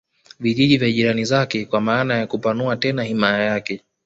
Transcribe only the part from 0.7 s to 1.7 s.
vya jirani zake